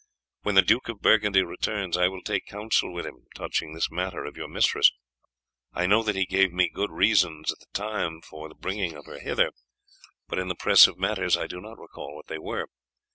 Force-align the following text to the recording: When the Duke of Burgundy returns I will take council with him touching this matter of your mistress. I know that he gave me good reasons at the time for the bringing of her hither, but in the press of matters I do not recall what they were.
When 0.41 0.55
the 0.55 0.63
Duke 0.63 0.89
of 0.89 0.99
Burgundy 1.03 1.43
returns 1.43 1.95
I 1.95 2.07
will 2.07 2.23
take 2.23 2.47
council 2.47 2.91
with 2.91 3.05
him 3.05 3.27
touching 3.35 3.75
this 3.75 3.91
matter 3.91 4.25
of 4.25 4.35
your 4.35 4.47
mistress. 4.47 4.91
I 5.73 5.85
know 5.85 6.01
that 6.01 6.15
he 6.15 6.25
gave 6.25 6.51
me 6.51 6.69
good 6.73 6.89
reasons 6.89 7.51
at 7.51 7.59
the 7.59 7.67
time 7.71 8.19
for 8.21 8.49
the 8.49 8.55
bringing 8.55 8.95
of 8.95 9.05
her 9.05 9.19
hither, 9.19 9.51
but 10.27 10.39
in 10.39 10.47
the 10.47 10.55
press 10.55 10.87
of 10.87 10.97
matters 10.97 11.37
I 11.37 11.45
do 11.45 11.61
not 11.61 11.77
recall 11.77 12.15
what 12.15 12.25
they 12.25 12.39
were. 12.39 12.65